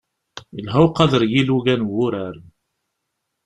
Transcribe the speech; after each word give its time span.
Ilha 0.59 0.77
uqader 0.85 1.23
n 1.25 1.29
yilugan 1.33 1.81
n 1.85 1.87
wurar. 1.91 2.35